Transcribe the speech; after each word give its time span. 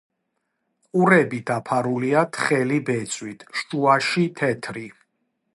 ყურები 0.97 1.41
დაფარულია 1.49 2.25
თხელი 2.39 2.81
ბეწვით; 2.89 3.47
შუაში 3.63 4.29
თეთრი. 4.41 4.89